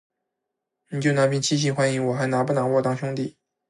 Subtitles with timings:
[0.89, 3.37] 你就拿瓶七喜欢迎我，还拿不拿我当兄弟